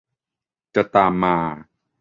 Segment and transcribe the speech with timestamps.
[0.75, 1.37] จะตามมา